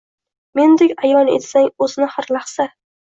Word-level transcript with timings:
Mendek 0.59 0.93
ayon 1.07 1.29
etsang 1.33 1.69
o’zni 1.87 2.09
har 2.15 2.29
lahza. 2.37 2.67